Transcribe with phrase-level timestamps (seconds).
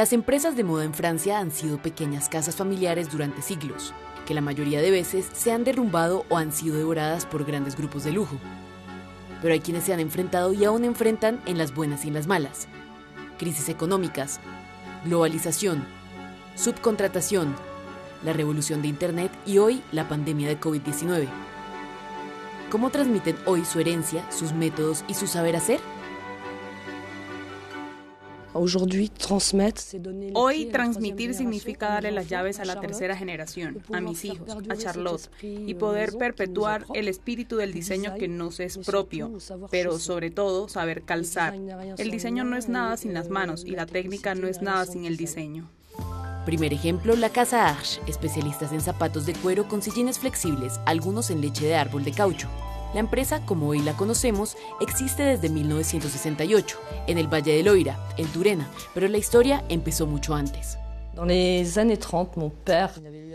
[0.00, 3.92] Las empresas de moda en Francia han sido pequeñas casas familiares durante siglos,
[4.24, 8.04] que la mayoría de veces se han derrumbado o han sido devoradas por grandes grupos
[8.04, 8.38] de lujo.
[9.42, 12.26] Pero hay quienes se han enfrentado y aún enfrentan en las buenas y en las
[12.26, 12.66] malas.
[13.38, 14.40] Crisis económicas,
[15.04, 15.84] globalización,
[16.54, 17.54] subcontratación,
[18.24, 21.28] la revolución de Internet y hoy la pandemia de COVID-19.
[22.70, 25.78] ¿Cómo transmiten hoy su herencia, sus métodos y su saber hacer?
[30.34, 35.30] Hoy transmitir significa darle las llaves a la tercera generación, a mis hijos, a Charlotte,
[35.42, 39.32] y poder perpetuar el espíritu del diseño que nos es propio,
[39.70, 41.54] pero sobre todo saber calzar.
[41.96, 45.04] El diseño no es nada sin las manos y la técnica no es nada sin
[45.04, 45.68] el diseño.
[46.46, 51.42] Primer ejemplo, la Casa Arch, especialistas en zapatos de cuero con sillines flexibles, algunos en
[51.42, 52.48] leche de árbol de caucho.
[52.94, 58.26] La empresa, como hoy la conocemos, existe desde 1968, en el Valle del Loira, en
[58.28, 60.76] Turena, pero la historia empezó mucho antes.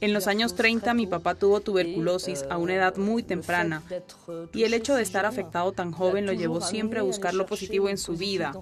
[0.00, 3.82] En los años 30 mi papá tuvo tuberculosis a una edad muy temprana
[4.52, 7.88] y el hecho de estar afectado tan joven lo llevó siempre a buscar lo positivo
[7.88, 8.52] en su vida,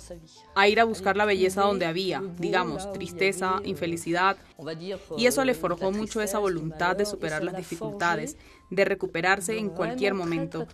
[0.54, 4.36] a ir a buscar la belleza donde había, digamos, tristeza, infelicidad,
[5.16, 8.36] y eso le forjó mucho esa voluntad de superar las dificultades,
[8.70, 10.66] de recuperarse en cualquier momento.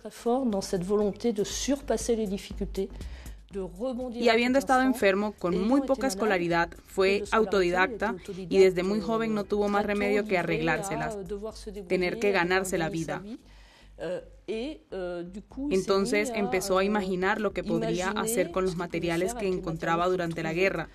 [4.13, 9.45] Y habiendo estado enfermo con muy poca escolaridad, fue autodidacta y desde muy joven no
[9.45, 11.17] tuvo más remedio que arreglárselas,
[11.87, 13.23] tener que ganarse la vida.
[15.69, 20.53] Entonces empezó a imaginar lo que podría hacer con los materiales que encontraba durante la
[20.53, 20.89] guerra.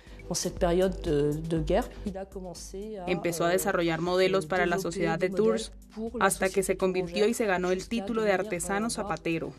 [3.07, 5.71] Empezó a desarrollar modelos para la sociedad de Tours
[6.19, 9.53] hasta que se convirtió y se ganó el título de artesano zapatero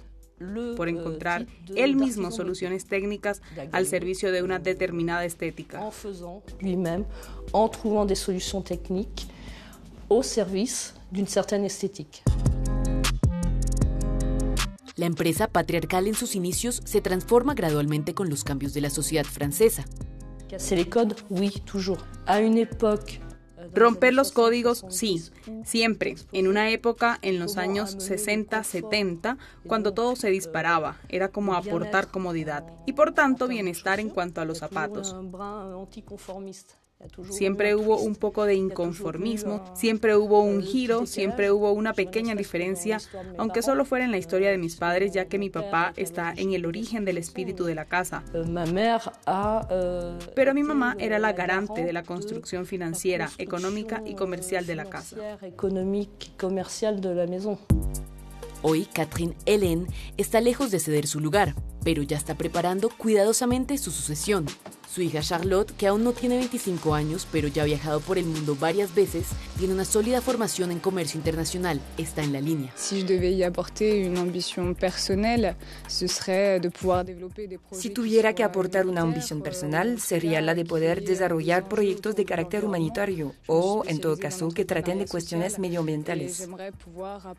[0.76, 1.46] por encontrar
[1.76, 3.40] él mismo soluciones técnicas
[3.72, 5.80] al servicio de una determinada estética.
[6.60, 7.04] lui-même
[7.52, 9.28] en trouvant des solutions techniques
[10.08, 12.22] au service d'une certaine esthétique.
[14.96, 19.24] La empresa patriarcal en sus inicios se transforma gradualmente con los cambios de la sociedad
[19.24, 19.84] francesa.
[20.48, 21.98] Casser les codes, oui, toujours.
[22.26, 23.20] À une époque
[23.72, 25.22] Romper los códigos, sí,
[25.64, 26.16] siempre.
[26.32, 32.08] En una época, en los años 60, 70, cuando todo se disparaba, era como aportar
[32.08, 35.14] comodidad y por tanto bienestar en cuanto a los zapatos.
[37.30, 42.98] Siempre hubo un poco de inconformismo, siempre hubo un giro, siempre hubo una pequeña diferencia,
[43.36, 46.54] aunque solo fuera en la historia de mis padres, ya que mi papá está en
[46.54, 48.24] el origen del espíritu de la casa.
[50.34, 54.86] Pero mi mamá era la garante de la construcción financiera, económica y comercial de la
[54.86, 55.16] casa.
[58.62, 63.90] Hoy, Catherine Hélène está lejos de ceder su lugar, pero ya está preparando cuidadosamente su
[63.90, 64.46] sucesión.
[64.94, 68.26] Su hija Charlotte, que aún no tiene 25 años, pero ya ha viajado por el
[68.26, 69.26] mundo varias veces,
[69.58, 71.80] tiene una sólida formación en comercio internacional.
[71.98, 72.72] Está en la línea.
[72.76, 73.02] Si
[77.90, 83.34] tuviera que aportar una ambición personal, sería la de poder desarrollar proyectos de carácter humanitario
[83.48, 86.48] o, en todo caso, que traten de cuestiones medioambientales.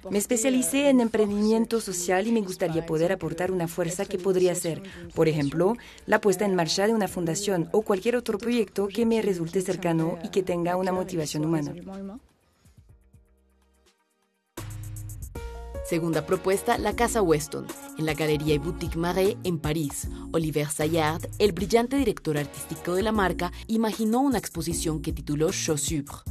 [0.10, 4.84] Me especialicé en emprendimiento social y me gustaría poder aportar una fuerza que podría ser,
[5.14, 9.22] por ejemplo, la puesta en marcha de una fundación o cualquier otro proyecto que me
[9.22, 11.74] resulte cercano y que tenga una motivación humana.
[15.88, 17.68] Segunda propuesta, la Casa Weston,
[18.00, 20.08] en la Galería y Boutique Marais en París.
[20.32, 26.24] Oliver Sayard, el brillante director artístico de la marca, imaginó una exposición que tituló Chaussures.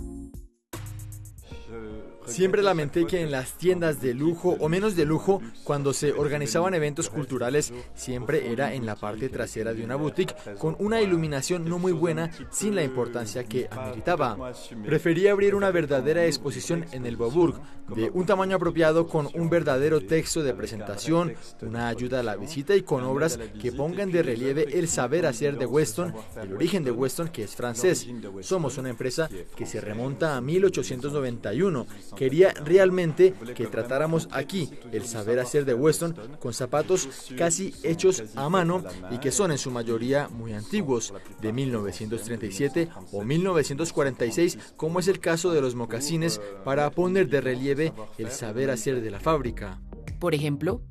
[2.27, 6.75] Siempre lamenté que en las tiendas de lujo o menos de lujo, cuando se organizaban
[6.75, 11.79] eventos culturales, siempre era en la parte trasera de una boutique con una iluminación no
[11.79, 14.53] muy buena sin la importancia que ameritaba.
[14.85, 17.61] Prefería abrir una verdadera exposición en el Beaubourg,
[17.95, 22.75] de un tamaño apropiado con un verdadero texto de presentación, una ayuda a la visita
[22.75, 26.91] y con obras que pongan de relieve el saber hacer de Weston, el origen de
[26.91, 28.07] Weston que es francés.
[28.41, 31.87] Somos una empresa que se remonta a 1891
[32.17, 38.49] Quería realmente que tratáramos aquí el saber hacer de Weston con zapatos casi hechos a
[38.49, 45.09] mano y que son en su mayoría muy antiguos, de 1937 o 1946, como es
[45.09, 49.81] el caso de los mocasines, para poner de relieve el saber hacer de la fábrica.
[50.19, 50.83] Por ejemplo,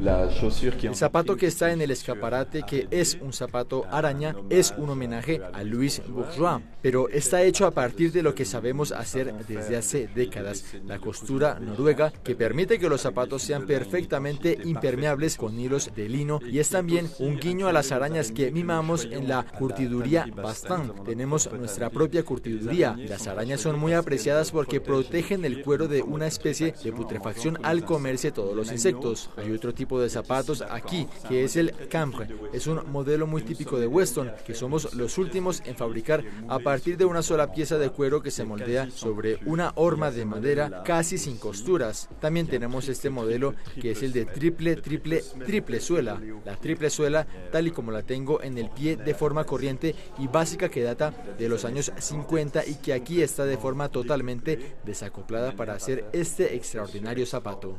[0.00, 5.42] El zapato que está en el escaparate, que es un zapato araña, es un homenaje
[5.52, 10.08] a Louis Bourgeois, pero está hecho a partir de lo que sabemos hacer desde hace
[10.08, 16.08] décadas, la costura noruega, que permite que los zapatos sean perfectamente impermeables con hilos de
[16.08, 21.04] lino y es también un guiño a las arañas que mimamos en la curtiduría Bastan.
[21.04, 22.96] Tenemos nuestra propia curtiduría.
[22.96, 27.84] Las arañas son muy apreciadas porque protegen el cuero de una especie de putrefacción al
[27.84, 29.28] comerse todos los insectos.
[29.36, 32.28] Hay otro tipo de zapatos aquí, que es el cambre.
[32.52, 36.96] Es un modelo muy típico de Weston, que somos los últimos en fabricar a partir
[36.96, 41.18] de una sola pieza de cuero que se moldea sobre una horma de madera casi
[41.18, 42.08] sin costuras.
[42.20, 46.20] También tenemos este modelo que es el de triple, triple, triple suela.
[46.44, 50.26] La triple suela, tal y como la tengo en el pie de forma corriente y
[50.26, 55.52] básica que data de los años 50 y que aquí está de forma totalmente desacoplada
[55.52, 57.76] para hacer este extraordinario zapato.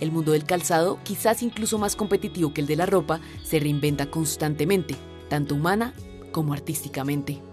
[0.00, 4.06] El mundo del calzado, quizás incluso más competitivo que el de la ropa, se reinventa
[4.10, 4.96] constantemente,
[5.28, 5.94] tanto humana
[6.32, 7.45] como artísticamente.